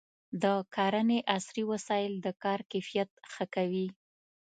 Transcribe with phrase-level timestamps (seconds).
[0.43, 0.43] د
[0.75, 3.87] کرنې عصري وسایل د کار کیفیت ښه کوي.